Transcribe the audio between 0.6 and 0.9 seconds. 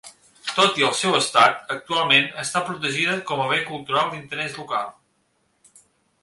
i